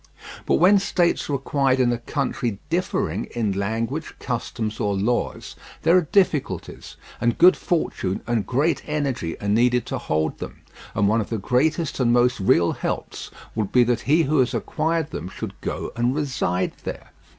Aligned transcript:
But 0.47 0.55
when 0.55 0.79
states 0.79 1.29
are 1.29 1.35
acquired 1.35 1.79
in 1.79 1.91
a 1.93 1.99
country 1.99 2.57
differing 2.71 3.25
in 3.35 3.51
language, 3.51 4.15
customs, 4.17 4.79
or 4.79 4.95
laws, 4.95 5.55
there 5.83 5.95
are 5.95 6.07
difficulties, 6.11 6.97
and 7.21 7.37
good 7.37 7.55
fortune 7.55 8.21
and 8.25 8.43
great 8.47 8.81
energy 8.87 9.39
are 9.39 9.47
needed 9.47 9.85
to 9.85 9.99
hold 9.99 10.39
them, 10.39 10.61
and 10.95 11.07
one 11.07 11.21
of 11.21 11.29
the 11.29 11.37
greatest 11.37 11.99
and 11.99 12.11
most 12.11 12.39
real 12.39 12.71
helps 12.71 13.29
would 13.53 13.71
be 13.71 13.83
that 13.83 14.01
he 14.09 14.23
who 14.23 14.39
has 14.39 14.55
acquired 14.55 15.11
them 15.11 15.29
should 15.29 15.53
go 15.61 15.91
and 15.95 16.15
reside 16.15 16.71
there. 16.83 17.11